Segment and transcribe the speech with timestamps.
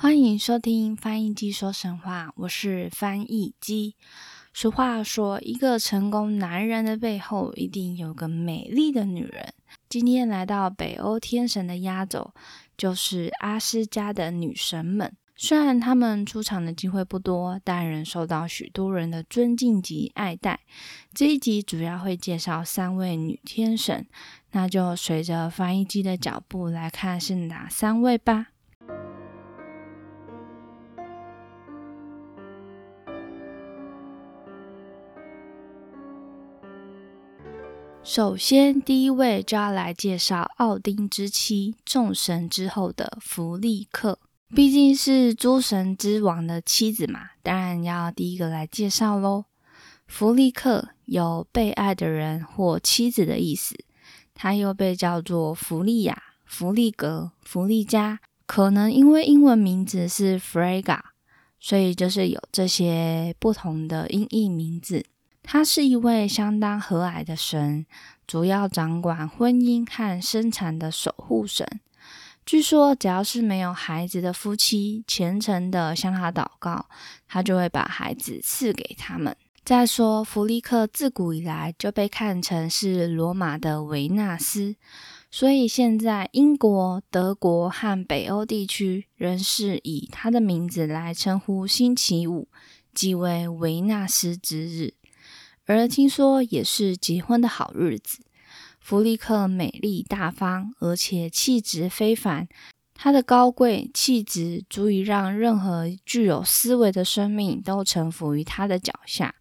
[0.00, 3.96] 欢迎收听翻译机说神话，我是翻译机。
[4.54, 9.52] 俗话说，一个成功男人的背后一定有个美丽的女人。
[9.88, 12.32] 今天来到北欧天神的压轴，
[12.76, 15.12] 就是阿斯加的女神们。
[15.34, 20.60] 虽然她们出场的机会不多，但仍受到许多人的尊敬及爱戴。
[21.12, 24.06] 这一集主要会介绍三位女天神，
[24.52, 28.50] 那就随着翻译机的脚步来看是哪三位吧。
[38.10, 44.18] 首先，第一位就要来介绍奥丁之妻、众神之后的弗利克。
[44.48, 49.44] 毕竟是诸神之王的妻子嘛，当然要第一个来介绍喽。
[50.06, 53.76] 弗利克有被爱的人或妻子的意思，
[54.32, 58.20] 他又被叫做弗利亚、弗利格、弗利加。
[58.46, 61.00] 可能因为英文名字是 Frega，
[61.60, 65.04] 所以就是有这些不同的音译名字。
[65.50, 67.86] 他是一位相当和蔼的神，
[68.26, 71.66] 主要掌管婚姻和生产的守护神。
[72.44, 76.84] 据说，只要是没有孩子的夫妻虔诚的向他祷告，
[77.26, 79.34] 他就会把孩子赐给他们。
[79.64, 84.76] 再说，弗利克自古以来就被看成是罗马的维纳斯，
[85.30, 92.48] 所以现在英国、德国和北欧地区仍是以他的名字来称呼星期五，
[92.92, 94.92] 即为维纳斯之日。
[95.76, 98.20] 而听说也是结婚的好日子。
[98.80, 102.48] 弗利克美丽大方，而且气质非凡。
[102.94, 109.34] 她的高贵气质足以让任何具有思维的生命都臣服于她的脚下。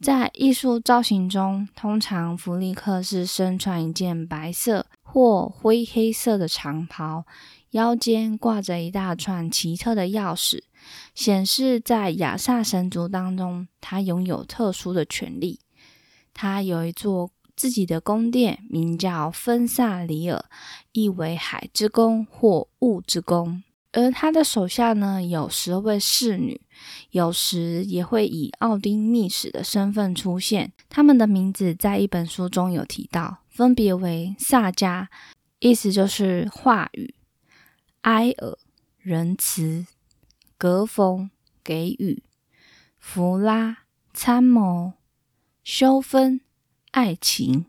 [0.00, 7.24] 在艺术造型中，通常弗利克是身穿一件白色或灰黑色的长袍，
[7.70, 10.62] 腰间挂着一大串奇特的钥匙。
[11.14, 15.60] 显示在亚萨神族当中，他拥有特殊的权利。
[16.32, 20.44] 他有一座自己的宫殿，名叫芬萨里尔，
[20.92, 23.62] 意为海之宫或雾之宫。
[23.92, 26.60] 而他的手下呢，有十二位侍女，
[27.10, 30.72] 有时也会以奥丁密使的身份出现。
[30.88, 35.08] 他们的名字在一本书中有提到，分别为萨迦，
[35.58, 37.12] 意思就是话语；
[38.02, 38.56] 埃尔，
[38.98, 39.84] 仁慈。
[40.60, 41.30] 格冯
[41.64, 42.22] 给予，
[42.98, 44.92] 弗拉参谋，
[45.64, 46.42] 修芬
[46.90, 47.64] 爱情，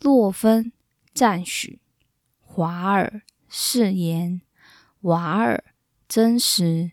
[0.00, 0.70] 洛芬
[1.12, 1.80] 赞许，
[2.40, 4.40] 华尔誓言，
[5.00, 5.64] 瓦尔
[6.06, 6.92] 真实，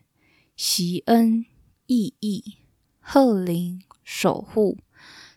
[0.56, 1.46] 席恩
[1.86, 2.58] 意义，
[2.98, 4.78] 赫林守护，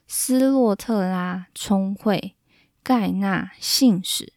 [0.07, 2.35] 斯洛特拉聪慧，
[2.81, 4.33] 盖纳信使。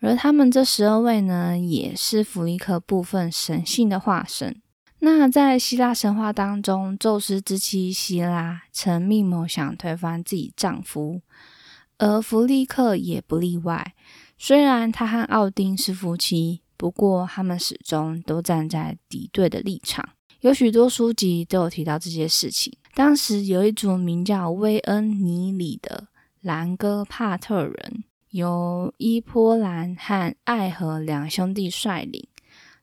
[0.00, 4.60] 而他们这十二位呢，也是弗利克部分神性的化身。
[4.98, 11.20] 那在希腊神话当中，宙斯之妻希拉曾密谋想推翻自己丈夫，
[11.98, 13.94] 而弗利克也不例外。
[14.38, 20.08] 虽然他和奥丁是夫妻，不过他们始终都站在敌对的立场。
[20.40, 22.76] 有许多书籍都有提到这些事情。
[22.94, 26.08] 当时有一组名叫威恩尼里的
[26.40, 32.26] 兰戈帕特人，由伊波兰和爱荷两兄弟率领。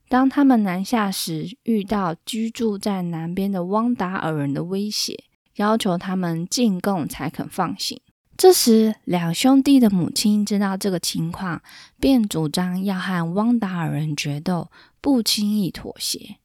[0.06, 5.24] 当他们南下时，遇到居住在南边的汪达尔人的威胁，
[5.56, 8.00] 要求他们进贡才肯放行。
[8.36, 11.62] 这时，两兄弟的母亲知道这个情况，
[11.98, 14.70] 便主张要和汪达尔人决斗，
[15.00, 16.36] 不轻易妥协。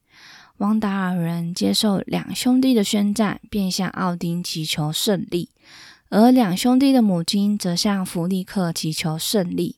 [0.58, 5.50] 汪达尔人接受两兄弟的宣战，便向奥丁祈求胜利，
[6.08, 9.76] 而两兄弟的母亲则向弗利克祈求胜利。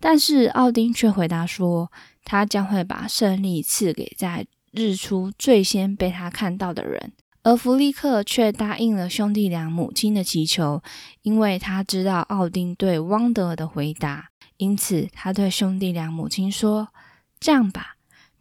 [0.00, 1.92] 但是奥丁却回答说。
[2.24, 7.12] 他将会把胜利赐给在日出最先被他看到的人，
[7.42, 10.82] 而弗利克却答应了兄弟俩母亲的祈求，
[11.22, 16.88] 因为他知道奥丁对汪德尔的回答，因此他对兄弟俩母亲说
[17.38, 17.93] ：“这样吧，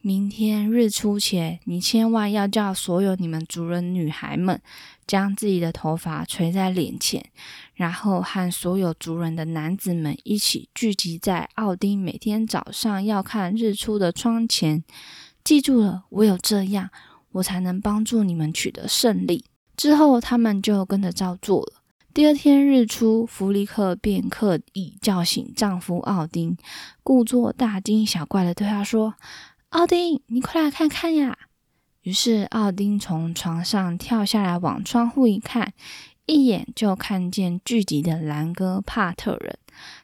[0.05, 4.61] 明天日出前，你千万要叫所有你们族人女孩们。”
[5.07, 7.25] 将自己的头发垂在脸前，
[7.73, 14.83] 然后和所有族人的男子们一起聚集在奥丁每天早上要看日出的窗前。
[15.43, 16.89] 记住了，唯有这样，
[17.33, 19.45] 我才能帮助你们取得胜利。
[19.75, 21.81] 之后他们就跟着照做了。
[22.13, 26.55] 第二天日出，弗利克便刻意叫醒丈夫奥丁，
[27.03, 29.15] 故作大惊小怪的对他说
[29.73, 31.35] ：“奥丁，你快来看看呀！”
[32.03, 35.73] 于是奥丁从床上跳下来，往窗户一看，
[36.27, 39.57] 一眼就看见聚集的兰哥帕特人。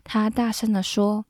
[0.04, 1.26] 他大声的说：“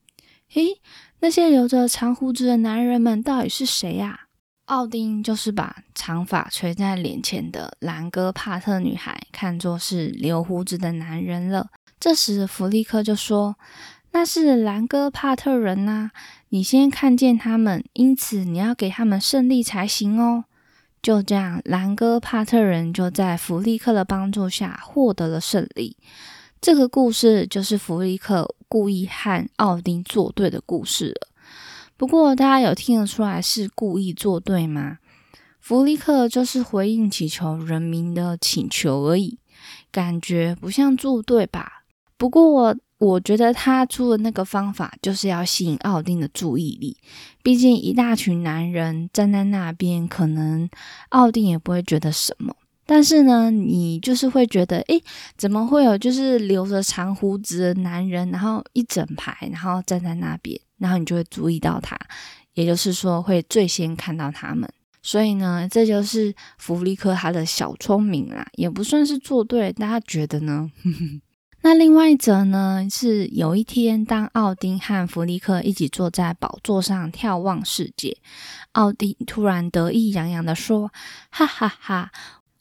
[0.47, 0.80] 嘿，
[1.19, 4.27] 那些留着长胡子的男人们到底是谁呀？”
[4.68, 11.68] 奥丁就是把长发垂在脸前的兰哥帕特女孩看作是留胡子的男人了。
[12.00, 13.57] 这时弗利克就说
[14.13, 16.12] ：“那是兰哥帕特人呐，
[16.50, 20.46] 你先看见他们，因此你要给他们胜利才行哦。”
[21.01, 25.96] 就这样，兰哥帕特人就在弗利克的帮助下获得了胜利。
[26.60, 31.30] 这个故事就是弗利克故意和奥丁作对的故事了。
[31.96, 34.98] 不过，大家有听得出来是故意作对吗？
[35.62, 39.40] 弗利克就是回应祈求人民的请求而已，
[39.92, 41.84] 感觉不像作对吧？
[42.18, 46.98] 不过，我觉得他出的那个方法就是要吸引奥丁的注意力，
[47.42, 50.69] 毕竟一大群男人站在那边，可能
[51.10, 52.54] 奥丁也不会觉得什么。
[52.86, 55.01] 但是呢，你就是会觉得，诶，
[55.38, 61.98] 怎么会有就是留着长胡子的男人，然后一整排，然后站在那边，然后你就会注意到他，
[62.56, 64.68] 也就是说会最先看到他们。
[65.01, 70.69] 所以呢，这就是弗利克他的小聪明啦，也不算是做对，大家觉得呢？
[71.71, 78.18] 那另外一则呢，是有一天，当奥丁和弗利克一起坐在宝座上眺望世界，
[78.71, 80.92] 奥丁突然得意洋洋地说
[81.30, 82.12] ：“哈哈哈！”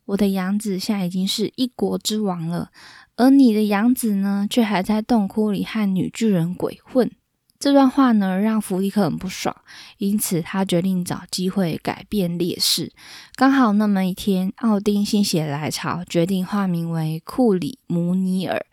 [0.05, 2.69] 我的养子现在已经是一国之王了，
[3.17, 7.11] 而你的养子呢，却还在洞窟里和女巨人鬼混。
[7.59, 9.55] 这段话呢，让弗利克很不爽，
[9.99, 12.93] 因此他决定找机会改变劣势。
[13.35, 18.65] 刚好那么一天，奥丁心血来潮，决定化名为库里姆尼尔，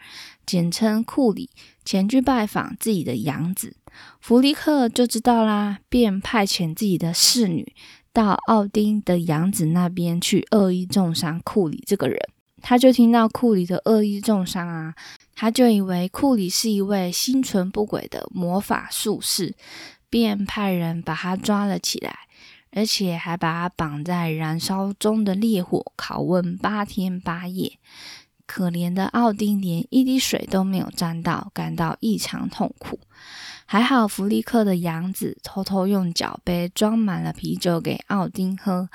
[0.46, 1.50] 简称库里，
[1.84, 3.76] 前去拜访自己的养子。
[4.20, 7.74] 弗利克就知道啦，便派遣自己的侍女。
[8.14, 12.18] 到奥丁的养子那边去恶意重伤库里这个人，
[12.62, 14.94] 他就听到库里的恶意重伤啊，
[15.36, 19.54] 他就以为库里是一位心存不轨的魔法术士，
[20.10, 22.20] 便派人把他抓了起来，
[22.72, 27.78] 而且还把他绑在燃烧中的烈火拷问八天八夜。
[28.48, 33.00] 可怜的奥丁连一滴水都没有沾到，感到异常痛苦。
[33.66, 38.88] 还好，弗利克的养子偷偷用脚杯装满了啤酒给奥丁喝，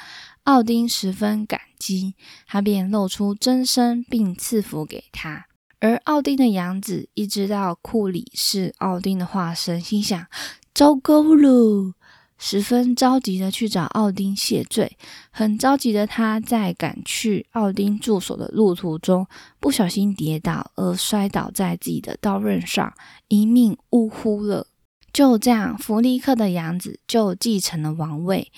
[0.44, 2.14] 奥丁十分感激，
[2.46, 5.46] 他便露出真身并赐福给他。
[5.80, 10.26] 而奥丁的养子一知道库里是奥丁的化身，心想：
[10.74, 11.94] 糟糕了。
[12.42, 14.96] 十分着急的去找奥丁谢罪，
[15.30, 19.26] 很着急的他在赶去奥丁住所的路途中，
[19.58, 22.94] 不小心跌倒而摔倒在自己的刀刃上，
[23.28, 24.66] 一命呜呼了。
[25.12, 28.50] 就这样，弗利克的养子就继承了王位。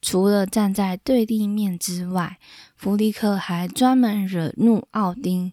[0.00, 2.38] 除了站在对立面之外，
[2.74, 5.52] 弗利克还专门惹怒奥丁。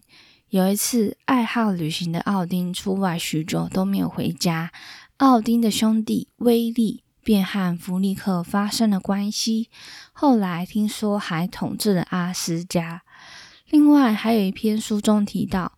[0.54, 4.70] 有一次，爱好旅行的奥丁出外许久都没有回家，
[5.16, 7.02] 奥丁的兄弟威利。
[7.24, 9.68] 便和弗利克发生了关系，
[10.12, 13.02] 后来听说还统治了阿斯加。
[13.68, 15.72] 另外，还有一篇书中提到，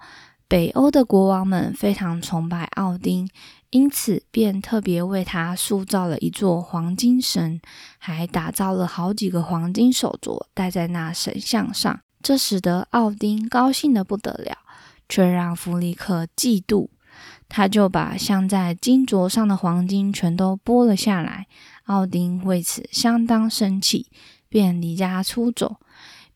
[0.47, 3.31] 北欧的国王们非常崇拜奥丁，
[3.71, 7.59] 因此便特别为他塑造了一座黄金神，
[7.97, 11.99] 还打造了好几个黄金手镯戴在那神像上。
[12.23, 14.59] 这使得奥丁高兴的不得了，
[15.09, 16.89] 却让弗利克嫉妒。
[17.49, 21.47] 他就把镶在金镯上的黄金全都剥了下来，
[21.85, 24.07] 奥丁为此相当生气，
[24.49, 25.77] 便离家出走。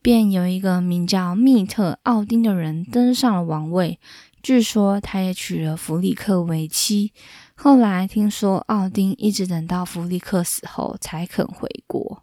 [0.03, 3.99] 便有一个名叫密特奥丁的人登上了王位，
[4.43, 7.13] 据说他也娶了弗里克为妻。
[7.55, 12.23] 后来听说奥丁一直等到弗里克死后才肯回国。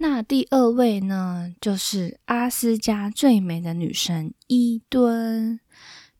[0.00, 5.58] 那第二位呢，就是阿斯加最美的女神伊敦。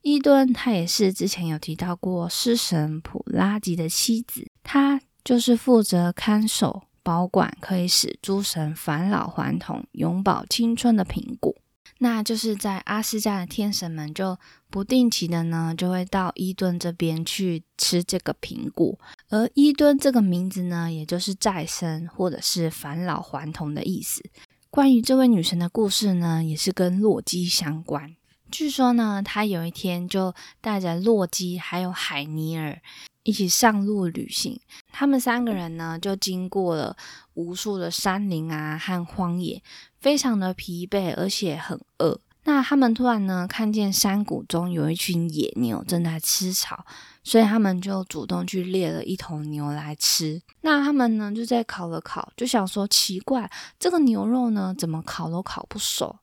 [0.03, 11.55] 伊敦，她也是之前有提到过狮神普拉吉的妻子，她就是负责看守、保管可以使诸神返老还童、永葆青春的苹果。
[11.99, 14.39] 那就是在阿斯加的天神们就
[14.71, 18.99] 不定期的呢，就会到伊敦这边去吃这个苹果。
[19.31, 24.23] 而伊敦这个名字呢，也就是再生或者是返老还童的意思。
[24.71, 28.15] 关于这位女神的故事呢，也是跟洛基相关。
[28.51, 32.81] 据说呢，她有一天就带着洛基还有海尼尔
[33.29, 34.59] 一起上路旅行。
[34.91, 36.97] 他们三个人呢，就经过了
[37.35, 39.63] 无数的山林啊和荒野，
[40.01, 42.19] 非常的疲惫，而且很饿。
[42.45, 46.87] 那他们突然呢，看见山谷中有一群野牛正在吃草，
[47.23, 50.41] 所以他们就主动去猎了一头牛来吃。
[50.63, 56.17] 那他们呢，就在烤了烤，就想说奇怪，这个牛肉呢，怎么烤都烤不熟。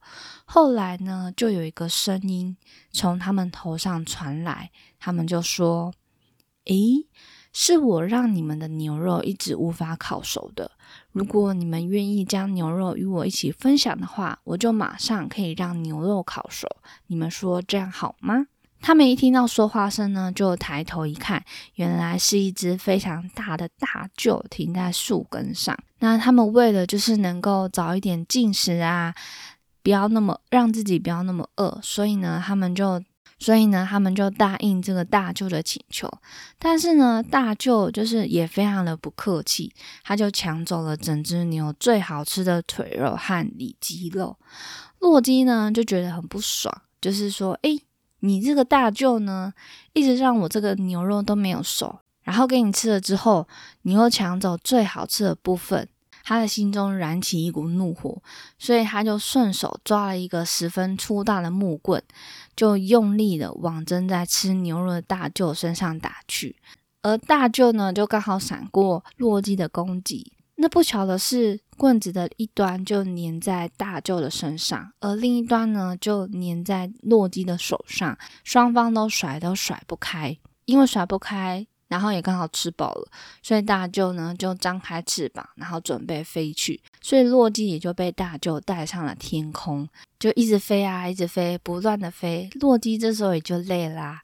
[0.45, 2.57] 后来呢，就有一个声音
[2.91, 5.93] 从他们头上传来，他们就说
[6.65, 7.07] ：“诶。”
[7.57, 10.71] 是我让你们的牛肉一直无法烤熟的。
[11.13, 16.67] 如果你们愿意将牛肉与我一起分享的话，我就马上可以让牛肉烤熟。
[17.07, 18.47] 你们说这样好吗？
[18.81, 21.45] 他们一听到说话声呢，就抬头一看，
[21.75, 25.73] 原来是一只非常大的大鹫停在树根上。
[25.99, 29.15] 那他们为了就是能够早一点进食啊，
[29.81, 33.01] 不要那么让自己不要那么饿，所以呢，他们就。
[33.37, 36.09] 所以呢，他们就答应这个大舅的请求，
[36.57, 39.73] 但是呢，大舅就是也非常的不客气，
[40.03, 44.37] 他就抢走了整只牛最好吃的腿肉和里脊肉。
[44.99, 47.79] 洛基呢就觉得很不爽，就是说，诶，
[48.21, 49.53] 你这个大舅呢，
[49.93, 53.47] 一直让我这个牛肉都没有熟，然后给你吃了之后，
[53.81, 55.87] 你又抢走最好吃的部分。
[56.27, 58.19] 他的心中燃起一股怒火，
[58.57, 62.01] 所以他就顺手抓了一个十分粗大的木棍，
[62.55, 66.55] 就用力的往正在吃牛肉的大舅身上打去。
[67.03, 70.33] 而大舅呢，就刚好闪过洛基的攻击。
[70.55, 81.67] 那不巧的是，棍子的一端就粘在大舅的身上，而另一端呢，就粘在洛基的手上，双方都甩都甩不开，因为甩不开。
[81.87, 83.07] 然后也刚好吃饱了，
[83.43, 86.81] 所以大舅呢就张开翅膀，然后准备飞去。
[86.99, 89.87] 所以洛基也就被大舅带上了天空，
[90.19, 92.49] 就一直飞啊，一直飞，不断的飞。
[92.59, 94.19] 洛基这时候也就累啦，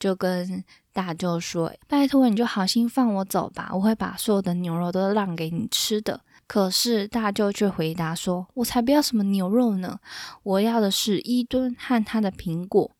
[0.00, 10.00] 就跟大舅说：“拜托你就好心放我走吧，我会把所有的牛肉都让给你吃的。”可是大舅却回答说：“我才不要什么牛肉呢，
[10.42, 12.90] 我要的是伊敦和他的苹果。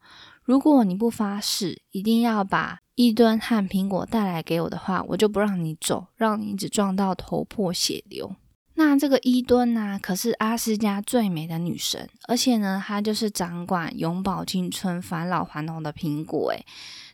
[0.45, 8.37] 如果你不发誓，一定要把。”伊敦和苹果带来给我的话，我就不让你走，让你只撞到头破血流。
[8.75, 16.51] 那这个伊敦呢，可是阿斯家最美的女神，而且呢，她就是掌管永葆青春、返老还童的苹果。
[16.53, 16.65] 诶，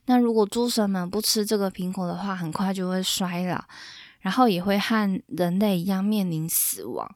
[0.07, 3.65] 那如果诸神们不吃这个苹果的话，很快就会衰老，
[4.21, 7.09] 然后也会和人类一样面临死亡。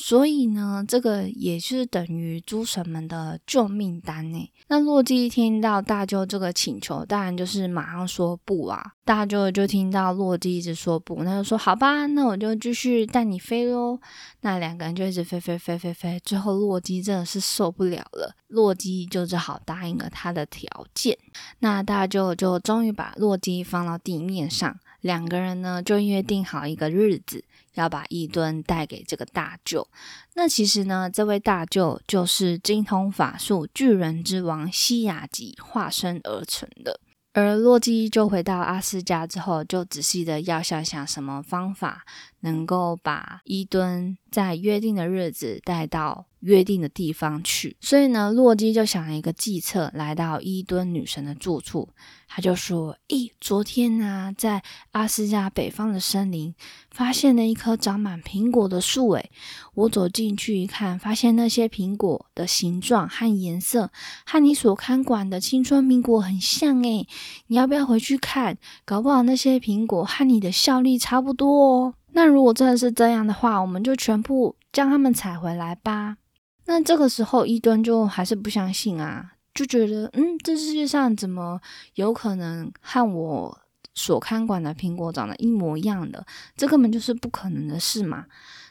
[0.00, 4.48] 所以呢，这个也是等于诸神们的救命单呢。
[4.68, 8.92] 那洛基一听到大舅这个请求，当然就是马上说不啊。
[9.04, 13.98] 大舅就听到洛基一直说不，那就说好吧，那我就继续带你飞喽。
[14.42, 21.18] 那两个人就一直飞飞飞飞飞，最后洛基真的是受不了了，洛基就只好答应了他的条件。
[21.58, 27.42] 那大舅就终于把洛基放到地面上，两个人呢就约定好一个日子。
[27.78, 29.86] 要把一吨带给这个大舅，
[30.34, 37.00] 那其实呢，这位大舅就是精通法术巨人之王西雅吉化身而成的。
[37.34, 42.04] 而洛基就回到阿斯加之后，就仔细的要想想什么方法
[42.40, 47.76] 能够把伊敦在约定的日子带到约定的地方去。
[47.80, 51.88] 所以呢，洛基就想了一个计策，来到伊敦女神的住处。
[52.30, 56.54] 他就说：“咦，昨天呢，在阿斯加北方的森林
[56.90, 59.08] 发现了一棵长满苹果的树。
[59.12, 59.30] 诶，
[59.74, 63.90] 我走进去一看，发现那些苹果的形状和颜色
[64.26, 66.82] 和你所看管的青春苹果很像。
[66.82, 67.08] 诶，
[67.46, 68.58] 你要不要回去看？
[68.84, 71.94] 搞不好那些苹果和你的效力差不多哦。
[72.18, 76.16] 那如果真的是这样的话，我们就全部将他们采回来吧。
[76.64, 81.60] 那这个时候，伊敦就还是不相信啊。”就觉得，嗯，这世界上怎么
[81.94, 83.56] 有可能和我
[83.94, 86.26] 所看管的苹果长得一模一样的？
[86.56, 88.24] 这根本就是不可能的事嘛。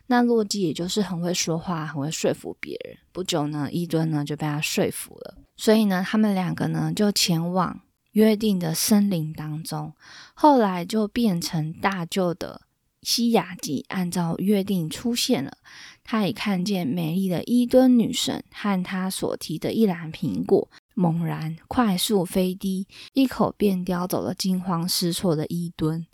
[0.07, 2.97] 那洛基也就是很会说话，很会说服别人。
[3.13, 7.79] 不久呢，伊敦呢就被他说服了，所以呢，他们两个呢就前往
[8.11, 9.93] 约定的森林当中。
[10.33, 12.61] 后来就变成大舅的
[13.07, 15.57] 西雅吉按照约定出现了。
[16.03, 26.05] 他也看见美丽的伊敦女神和他所提的一篮苹果，猛然快速飞低，一口便叼走了惊慌失措的伊敦。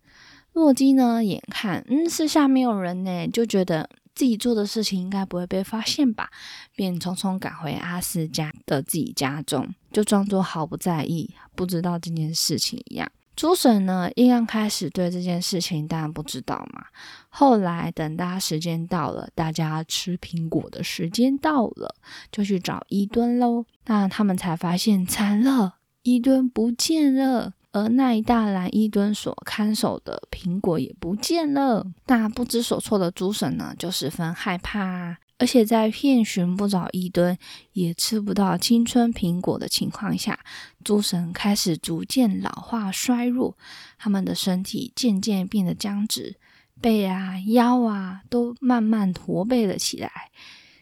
[0.51, 6.29] 洛基呢，眼看嗯四下没有人呢，就觉得自己做的事情应该不会被发现吧，
[6.75, 13.11] 便匆匆赶回阿斯家的自己家中，就装作毫不在意，不知道这件事情一样。
[13.35, 16.85] 诸神呢，一刚开始对这件事情当然不知道嘛。
[17.29, 21.95] 后来等大家时间到了，大家吃苹果的时间到了，
[22.31, 23.65] 就去找伊敦喽。
[23.85, 27.53] 那他们才发现惨了，伊敦不见了。
[27.71, 31.87] 而那一大篮伊敦所看守的苹果也不见了。
[32.05, 35.17] 那不知所措的诸神呢，就十分害怕。
[35.39, 37.35] 而且在遍寻不着伊敦，
[37.73, 40.39] 也吃不到青春苹果的情况下，
[40.83, 43.57] 诸神开始逐渐老化衰弱，
[43.97, 46.35] 他们的身体渐渐变得僵直，
[46.79, 50.29] 背啊、腰啊都慢慢驼背了起来。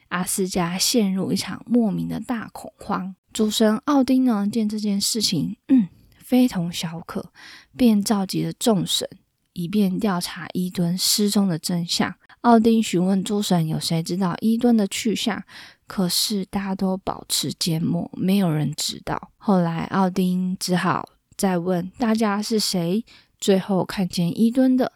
[0.09, 3.15] 阿斯加陷入一场莫名的大恐慌。
[3.31, 7.31] 主神奥丁呢，见这件事情，嗯，非同小可，
[7.77, 9.07] 便召集了众神，
[9.53, 12.13] 以便调查伊敦失踪的真相。
[12.41, 15.41] 奥丁询问诸神有谁知道伊敦的去向，
[15.91, 19.29] 可是大家都保持缄默，没有人知道。
[19.35, 23.03] 后来奥丁只好再问大家是谁
[23.41, 24.93] 最后看见伊敦的。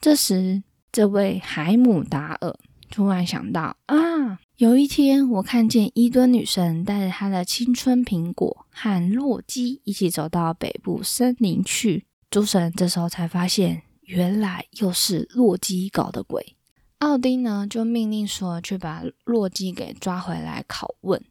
[0.00, 2.52] 这时，这位海姆达尔。
[2.90, 12.04] 突然想到啊，有一天我看见伊敦女神带着她的青春苹果和洛基一起走到北部森林去。
[12.28, 16.56] 诸神这时候才发现，原来又是洛基搞的鬼。
[16.98, 21.22] 奥丁呢就命令说去把洛基给抓回来拷问。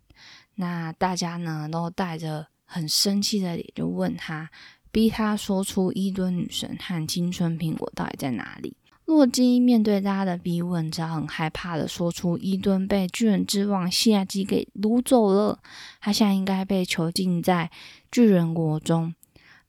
[0.55, 4.49] 那大家呢都带着很生气的脸就问他，
[4.91, 8.75] 逼他说出伊敦女神和青春苹果到底在哪里。
[9.05, 15.59] 洛基面对大家的逼问，只好很害怕的说出伊敦被巨人之王西亚基给掳走了，
[16.01, 17.71] 他现在应该被囚禁在
[18.11, 19.13] 巨人国中。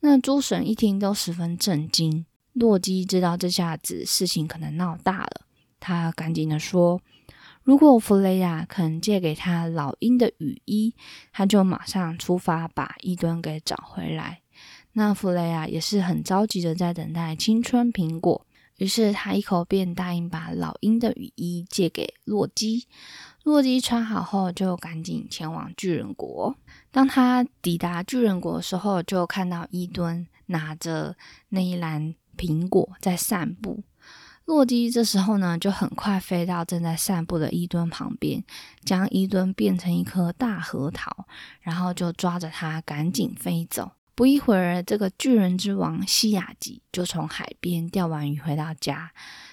[0.01, 2.25] 那诸神一听都十分震惊。
[2.53, 5.43] 洛基知道这下子事情可能闹大了，
[5.81, 7.01] 他赶紧的说
[7.63, 10.95] ：“如果弗雷亚肯借给他老鹰的羽衣，
[11.33, 14.41] 他就马上出发把伊敦给找回来。”
[14.95, 18.45] 那弗雷亚也是很着急的在等待青春苹果。
[18.79, 22.87] 于是他一口便答应把老鹰的雨衣借给洛基。
[23.43, 26.57] 洛基穿好后，就赶紧前往巨人国。
[26.93, 31.17] 当他抵达巨人国的时候，就看到伊敦拿着
[31.49, 33.83] 那一篮苹果在散步。
[34.49, 38.43] 洛基这时候呢，就很快飞到正在散步的伊敦旁边，
[38.83, 41.27] 将伊敦变成一颗大核桃，
[41.61, 43.93] 然后就抓着他赶紧飞走。
[44.15, 49.11] 不一会儿，这个巨人之王西雅吉就从海边钓完鱼回到家，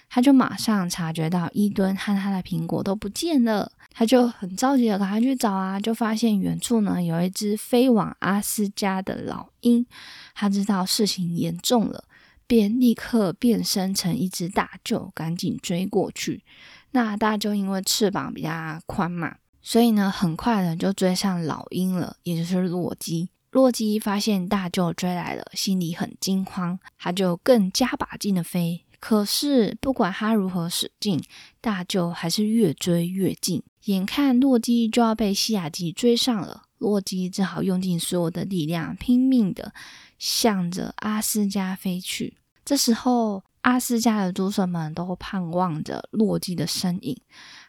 [0.10, 9.86] 他就马上察觉到伊敦和他的苹果都不见了，他就很着急的赶快去找啊，就发现远处呢有一只飞往阿斯加的老鹰，
[10.34, 12.06] 他知道事情严重了，
[12.48, 16.44] 便立刻变身成一只大鹫，赶紧追过去。
[16.92, 23.30] 那大鹫因为翅膀比较宽嘛，所以呢很快的就追上老鹰了，也就是洛基。
[23.52, 28.86] 洛基发现大鹫追来了，心里很惊慌，他就更加把劲的飞。
[29.00, 31.22] 可是不管他如何使劲，
[31.62, 33.62] 大鹫还是越追越近。
[33.86, 39.74] 眼看洛基就要被西雅基追上了，洛基只好用尽所有的力量，拼命的
[40.18, 42.38] 向着阿斯加飞去。
[42.64, 47.16] 这时候，阿斯加的诸神们都盼望着洛基的身影。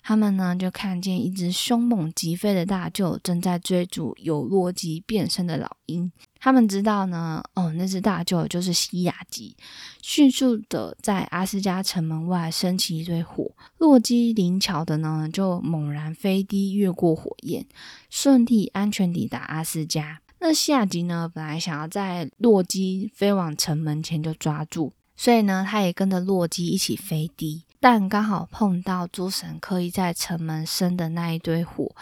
[0.03, 6.11] 他们呢，就看见一只凶猛疾飞的大鹫正在追逐由洛基变身的老鹰。
[6.39, 9.57] 他们知道呢，哦，那只大鹫就是西雅吉，
[10.01, 13.51] 迅速的在阿斯加城门外升起一堆火。
[13.79, 17.67] 洛基灵巧的呢，就猛然飞低，越过火焰，
[18.09, 20.21] 顺利安全抵达阿斯加。
[20.39, 27.65] 那下集呢，本来想要在洛基飞往城门前就抓住，所以呢，他也跟着洛基一起飞低。
[27.81, 31.95] 但刚好碰到诸神刻意在城门生的那一堆火，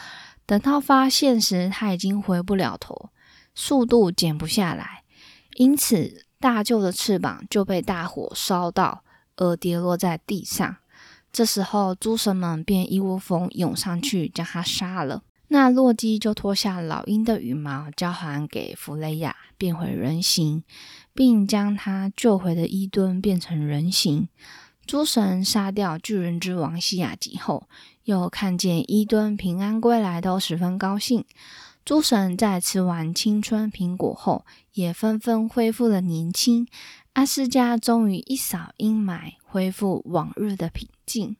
[0.47, 3.11] 等到发现时，他已经回不了头，
[3.55, 5.03] 速度减不下来，
[5.57, 9.05] 因此大舅的翅膀就被大火烧到，
[9.37, 10.77] 而跌落在地上。
[11.33, 15.23] 这时候，诸神们便一窝蜂涌上去将他杀了。
[15.49, 20.65] 那洛基就脱下老鹰的羽毛，交还给弗雷亚，变回人形，
[21.13, 24.29] 并将他救回的伊敦变成人形。
[24.87, 27.69] 诸神杀掉巨人之王西雅吉后，
[28.05, 31.25] 又看见伊敦平安归来，都十分高兴。
[31.85, 36.67] 诸神在吃完青春苹果后，也纷纷恢复了年轻。
[37.13, 41.37] 阿斯加终于一扫阴霾，恢复往日的平静。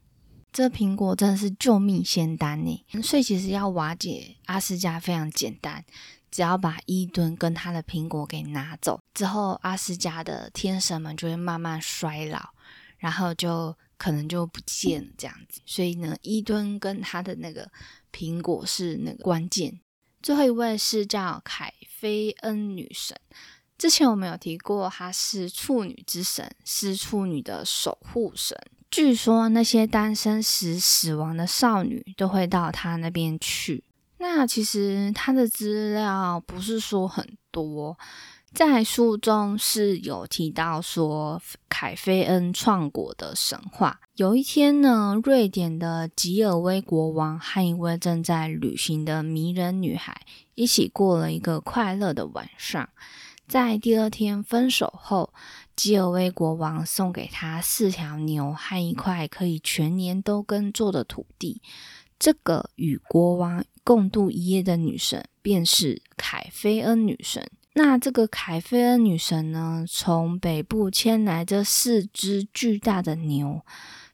[0.55, 2.85] 这苹果真的是救命仙丹呢！
[3.03, 5.83] 所以其实要瓦解阿斯加非常简单，
[6.31, 12.51] 只要把伊敦跟他的苹果给拿走之后，阿斯加的天神们就会慢慢衰老。
[12.97, 17.69] 然后就可能就不见这样子，所以呢，伊敦跟他的那个
[18.11, 19.79] 苹果是那个关键。
[20.23, 23.15] 最后一位是叫凯菲恩女神，
[23.77, 28.57] 之前我们有提过，她是处女之神，是处女的守护神。
[28.95, 33.83] 据说那些单身时死亡的少女都会到他那边去。
[34.19, 37.99] 那其实他的资料不是说很多。
[38.53, 43.99] 在书中是有提到说凯菲恩创国的神话。
[44.15, 50.21] 有一天呢，瑞典的吉尔威国王和一位正在旅行的迷人女孩
[50.53, 52.87] 一起过了一个快乐的晚上。
[53.45, 55.31] 在第二天分手后，
[55.75, 61.61] 吉尔威国王送给他四条牛和一块可以全年都耕作的土地。
[62.17, 67.51] 这个与国王共度一夜的女神，便是凯菲恩女神。
[67.73, 73.65] 那这个凯菲恩女神呢，从北部牵来这四只巨大的牛，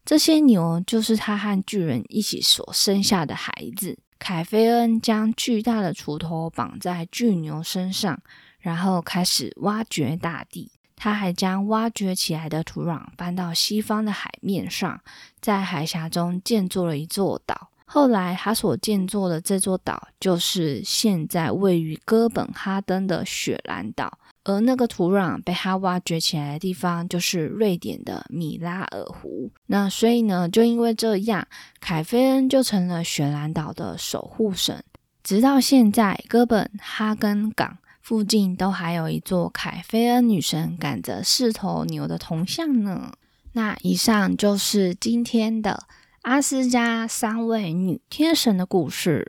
[0.03, 3.99] 这些牛就是她和巨人一起所生下的孩子。
[4.17, 8.19] 凯菲恩将巨大的锄头绑在巨牛身上，
[8.59, 10.71] 然后开始挖掘大地。
[11.03, 15.01] 他还将挖掘起来的土壤搬到西方的海面上，
[15.41, 17.69] 在海峡中建造了一座岛。
[17.85, 29.49] 后来，他所建造的这座岛就是现在位于哥本哈根的雪兰岛，而那个土壤被他挖掘起来的地方就是瑞典的米拉尔湖。
[29.65, 31.47] 那所以呢，就因为这样，
[31.79, 34.83] 凯菲恩就成了雪兰岛的守护神。
[35.23, 43.13] 直到现在，哥本哈根港附近都还有一座凯菲恩女神赶着四头牛的铜像呢。
[43.53, 45.87] 那以上就是今天的。
[46.23, 49.27] 阿斯加三位女天神的故事。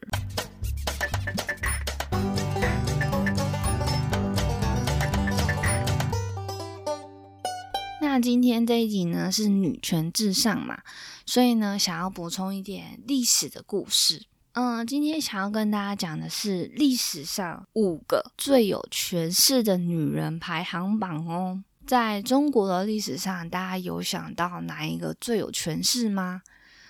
[8.02, 10.82] 那今天这一集呢是女权至上嘛，
[11.24, 14.26] 所以呢想要补充一点历史的故事。
[14.54, 21.62] 嗯，今天想要跟大家讲的是历史上五个最有权势的女人排行榜哦。
[21.86, 26.42] 在中国的历史上，大家有想到哪一个最有权势吗？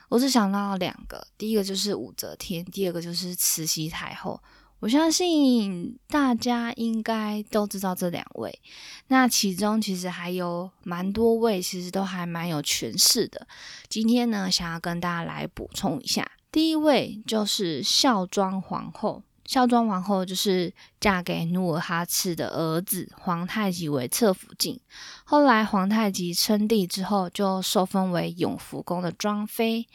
[0.09, 4.43] 我只想到两个，第一个就是武则天，第二个就是慈禧太后。
[4.83, 8.61] 我相信大家应该都知道这两位。
[9.07, 13.47] 那其中其实还有蛮多位，其实都还蛮有权势的。
[13.89, 19.23] 今天呢，想要跟大家来补充一下，第一位就是孝庄皇后。
[19.45, 24.81] 孝庄皇后就是嫁给努尔哈赤的儿子皇太极为侧福晋，
[25.23, 29.87] 后来皇太极称帝之后，就受封为永福宫的庄妃。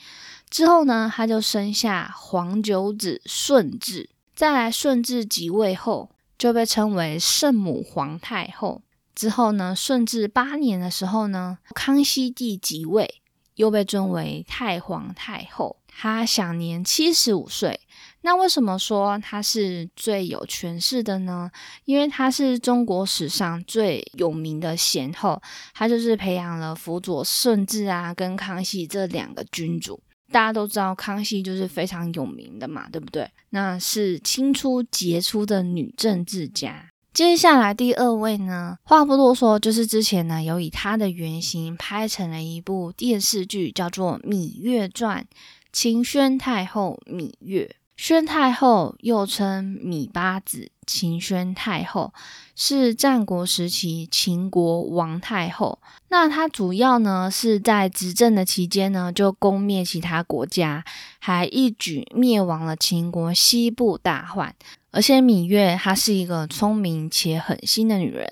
[0.50, 4.12] 之后呢，她就生下皇九子顺治。
[4.38, 8.84] 再来，顺治即位后，就被称为圣母皇太后。
[9.16, 13.16] 之后呢，顺治八年的时候呢，康熙帝即位，
[13.56, 15.78] 又被尊为太皇太后。
[15.88, 17.80] 她享年七十五岁。
[18.22, 21.50] 那为什么说她是最有权势的呢？
[21.86, 25.42] 因为她是中国史上最有名的贤后，
[25.74, 30.00] 她就是培养了辅佐顺治啊跟康熙这两个君主。
[30.32, 33.30] 大家都知道康熙就是非常有名的嘛，对不对？
[33.52, 36.90] 那是清初杰出的女政治家。
[37.14, 45.24] 接下来第二位呢，话不多说，就是之前呢有以她的原型拍成了一部电视剧，叫做《芈月传》，
[45.72, 47.76] 秦宣太后芈月。
[47.98, 52.14] 宣太后又称芈八子、秦宣太后，
[52.56, 55.80] 是战国时期秦国王太后。
[56.10, 60.86] 那她主要呢是在执政的期间呢，就攻灭其他国家，
[61.18, 64.56] 还一举灭亡了秦国西部大患。
[64.92, 68.30] 而且芈月她是一个聪明且狠心的女人。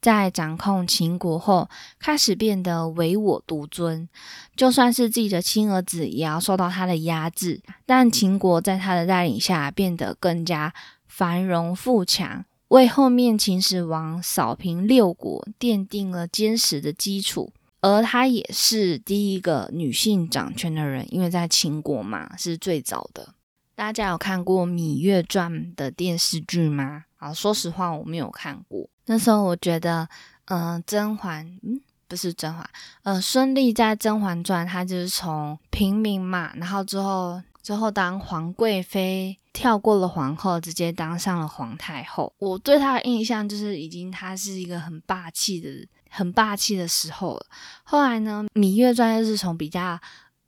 [0.00, 4.08] 在掌控秦国后，开始变得唯我独尊，
[4.54, 7.60] 就算是自己的亲儿子，也要受到他的压制。
[7.84, 10.72] 但秦国在他的带领下，变得更加
[11.06, 17.52] 繁荣富强，为后面秦始皇扫平六国奠定了坚实的基础。
[17.80, 23.34] 而她也是第一个女性掌权的人，因为在秦国嘛，是最早的。
[23.76, 27.04] 大家有看过《芈月传》的电视剧吗？
[27.18, 28.88] 啊，说实话，我没有看过。
[29.06, 30.08] 那时候我觉得，
[30.46, 32.68] 嗯，甄嬛，嗯，不是甄嬛，
[33.02, 42.32] 呃，孙俪在《甄嬛传》，她就是从平民嘛，然后之后之后当皇贵妃，跳过了皇后，直接当上了皇太后。
[42.38, 47.46] 我对她的印象就是，已经她是一个很霸气的、很霸气的时候了。
[47.84, 49.98] 后来呢，《芈月传》又是从比较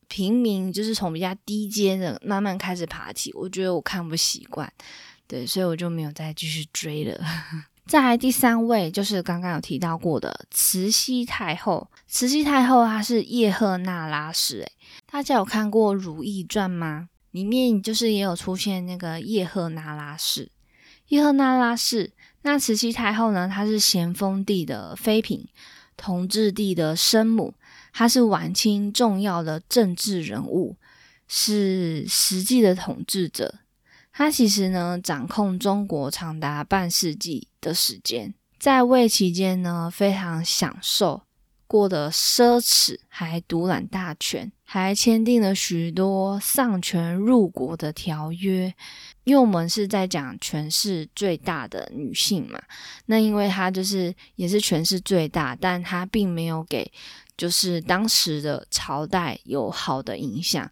[0.09, 3.33] 平民，就是从比较低阶的慢慢开始爬起。
[3.35, 4.73] 我觉得我看不习惯，
[5.27, 7.21] 对，所以我就没有再继续追了。
[7.88, 11.88] 再来第三位就是刚刚有提到过的慈禧太后。
[12.07, 14.72] 慈禧太后她是叶赫那拉氏，诶，
[15.11, 17.09] 大家有看过《如懿传》吗？
[17.31, 20.51] 里面就是也有出现那个叶赫那拉氏。
[21.09, 23.48] 叶赫那拉氏，那慈禧太后呢？
[23.48, 25.46] 她是咸丰帝的妃嫔，
[25.96, 27.55] 同治帝的生母，
[27.94, 30.77] 她是晚清重要的政治人物，
[31.27, 33.55] 是实际的统治者。
[34.18, 38.35] 他其实呢，掌控中国长达半世纪的时间。
[38.59, 41.22] 在位期间呢，非常享受，
[41.68, 48.74] 过得奢侈，还独揽大权，还签订了许多丧权入国的条约。
[49.22, 52.61] 因为我们是在讲权势最大的女性嘛，
[53.07, 56.90] 那因为她就是也是权势最大，但她并没有给
[57.37, 60.68] 就是当时的朝代有好的影响。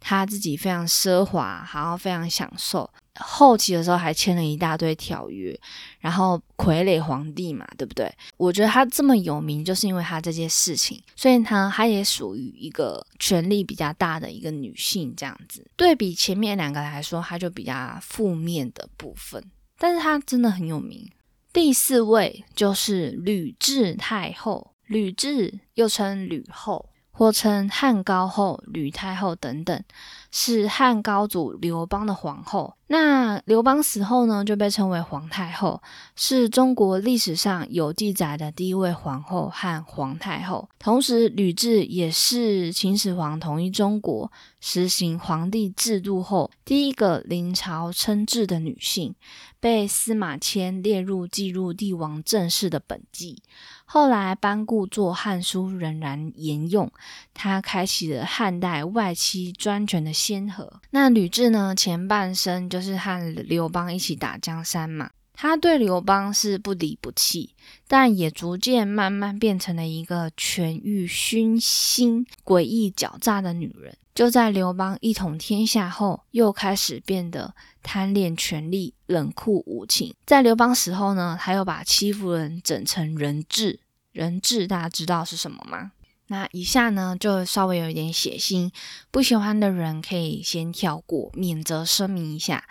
[0.00, 2.88] 他自己非常奢华，然后非常享受。
[3.20, 5.58] 后期的时候还签了一大堆条约，
[5.98, 8.08] 然后傀儡皇帝嘛，对不对？
[8.36, 15.68] 我觉得他这么有名，就是因为他这件事情，所以他他也属于一个权力比较大的一个女性这样子。
[15.74, 19.42] 对比前面两个来说，他就比较负面的部分，
[19.78, 21.10] 但是他真的很有名。
[21.52, 26.88] 第四位就是吕雉太后，吕雉又称吕后。
[27.18, 29.82] 或称汉高后、吕太后等等，
[30.30, 32.76] 是汉高祖刘邦的皇后。
[32.86, 35.82] 那刘邦死后呢，就被称为皇太后，
[36.14, 40.68] 是中国历史上有记载的第一位皇后和皇太后。
[40.78, 49.12] 同时，吕雉也是秦始皇统一中国、实行皇帝制度后第一个临朝称制的女性，
[49.58, 53.42] 被司马迁列入记录帝王政事的本纪。
[53.90, 56.92] 后来班固作《汉书》仍然沿用，
[57.32, 60.80] 他开启了汉代外戚专权的先河。
[60.90, 61.74] 那吕雉呢？
[61.74, 67.54] 前半生就是和刘邦一起打江山嘛，他对刘邦是不离不弃，
[67.86, 73.96] 但也逐渐慢慢变成了一个权欲熏心、诡异狡诈的女人。
[74.18, 77.54] 就在刘邦一统天下后，又开始变得
[77.84, 80.12] 贪恋权力、冷酷无情。
[80.26, 83.78] 在刘邦死后呢，他又把戚夫人整成人质。
[84.10, 85.92] 人质大家知道是什么吗？
[86.26, 88.72] 那以下呢就稍微有一点血腥，
[89.12, 92.64] 不喜欢的人可以先跳过，免责声明一下。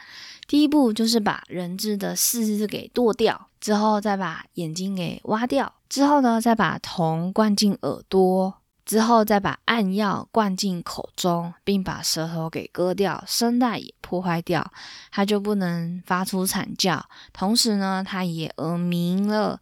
[0.50, 8.56] 第一步就是把人质的四肢给剁掉，之后再把眼睛给挖掉，之后呢再把铜灌进耳朵。
[8.88, 14.72] 之后再把暗药灌进口中，并把舌头给割掉，声带也破坏掉，
[15.12, 17.06] 他就不能发出惨叫。
[17.34, 19.60] 同时呢，他也耳鸣了，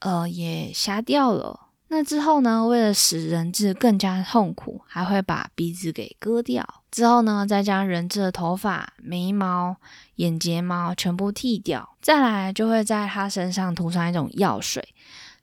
[0.00, 1.60] 呃，也瞎掉了。
[1.86, 6.66] 那之后呢，为了使人质更加痛苦，还会把鼻子给割掉。
[6.90, 9.76] 之后呢，再将人质的头发、眉毛、
[10.16, 11.96] 眼睫毛全部剃掉。
[12.00, 14.88] 再来，就会在他身上涂上一种药水，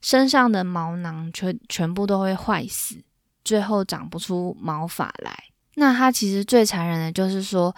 [0.02, 3.02] 身上的毛囊全全部都会坏死。
[3.44, 7.76] 最后长不出毛发来，那他其实最残忍的就是说，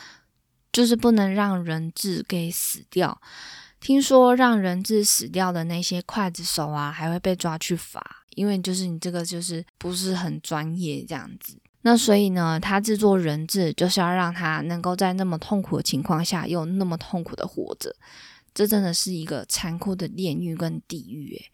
[0.71, 3.21] 就是不能让人质给死掉。
[3.80, 8.02] 听说让人质死掉的那些刽子手啊，还会被抓去罚，
[8.36, 11.58] 因为就是你这个就是不是很专业这样子。
[11.82, 17.93] 那所以呢，他制作人质就是要让他能够在那么痛苦的情况下，又那么痛苦的活着，
[18.54, 21.52] 这真的是一个残酷的炼狱跟地狱诶。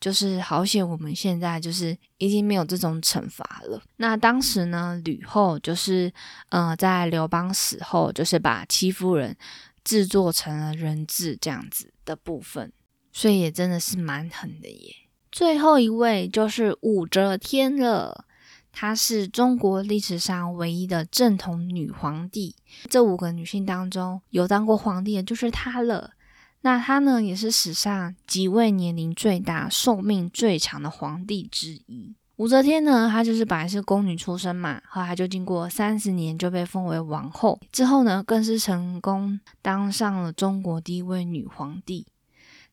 [0.00, 3.82] 就是好险，我们现在就是已经没有这种惩罚了。
[3.98, 6.10] 那当时呢，吕后就是
[6.48, 9.36] 呃，在刘邦死后，就是把戚夫人
[9.84, 12.72] 制作成了人质这样子的部分，
[13.12, 14.96] 所以也真的是蛮狠的耶。
[15.30, 18.24] 最后一位就是武则天了，
[18.72, 22.56] 她是中国历史上唯一的正统女皇帝。
[22.88, 26.12] 这五个女性当中，有当过皇帝的就是她了。
[26.62, 32.14] 那她呢，也是史上几位年龄最大、寿命最长的皇帝之一。
[32.36, 42.06] 武则天呢，她就是本来是宫女出身嘛，后来就经过三十年就被封为王后，之后呢，更是成功当上了中国第一位女皇帝。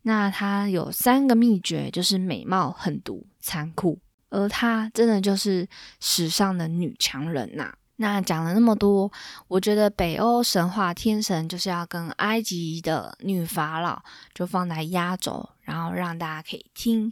[0.04, 5.68] 那她有三个秘诀，就是美貌、狠毒、残酷，而她真的就是
[6.00, 7.74] 史上的女强人呐。
[8.00, 9.12] 那讲了那么多，
[9.48, 14.04] 我觉得北欧神话天神就是要跟埃及的女法老
[14.36, 17.12] 就放在压轴，然后让大家可以听。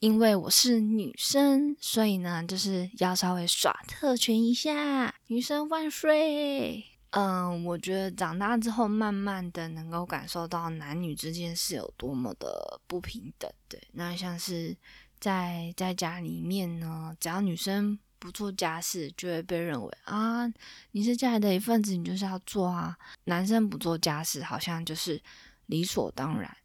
[0.00, 6.84] 因为我是女生，所以呢就是要稍微耍特权一下，女生万岁！
[7.10, 13.50] 嗯，我觉得长大之后，慢慢的能够感受到男女之间是有多么的不平等。
[13.66, 14.76] 对，那像是
[15.18, 17.98] 在在家里面呢，只要女生。
[18.18, 20.46] 不做家事就会被认为啊，
[20.92, 22.96] 你是家里的一份子，你就是要做啊。
[23.24, 25.20] 男生不做家事好像就是
[25.66, 26.56] 理所当然。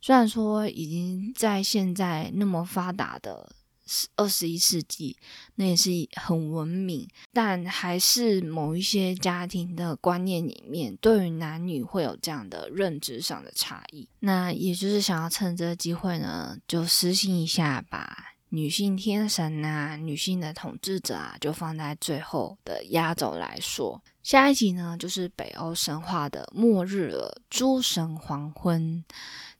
[0.00, 3.52] 虽然说已经在现在那么发达的
[4.16, 5.16] 二十一世纪，
[5.56, 14.08] 那也是很文明，但还是某一些家庭的观念里面，对于男女会有这样的认知上的差异。
[14.20, 18.19] 那也就是想要趁这个机会呢，就私信一下吧。
[18.52, 24.02] 女性天神呐，女性的统治者啊，就放在最后的压轴来说。
[24.24, 29.04] 下一集呢，就是北欧神话的末日了，诸神黄昏。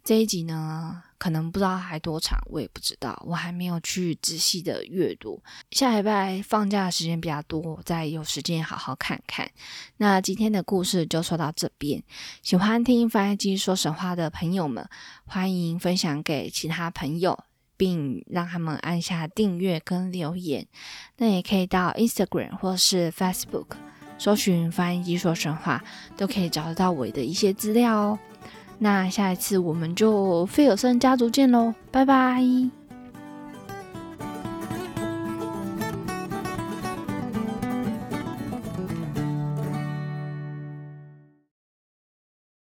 [0.03, 5.40] 这一集呢，可能不知道还多长，我也不知道，我还没有去仔细的阅读。
[5.70, 9.48] 下礼拜放假的时间比较多，再有时间好好看看。
[9.98, 12.03] 那今天的故事就说到这边。
[12.42, 14.88] 喜欢听翻译机说神话的朋友们，
[15.26, 17.38] 欢迎分享给其他朋友，
[17.80, 20.66] 并让他们按下订阅跟留言。
[21.16, 23.68] 那也可以到 Instagram 或是 Facebook
[24.18, 25.82] 搜寻翻译机说神话，
[26.14, 28.18] 都可以找得到我的一些资料哦。
[28.80, 32.79] 那下一次我们就费尔森家族见喽，拜拜。